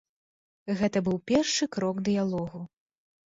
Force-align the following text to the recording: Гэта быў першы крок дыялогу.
Гэта 0.79 0.97
быў 1.09 1.17
першы 1.31 1.67
крок 1.77 2.01
дыялогу. 2.07 2.65